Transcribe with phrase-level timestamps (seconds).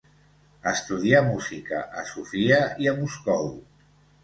[0.71, 3.49] Estudià música a Sofia i a Moscou.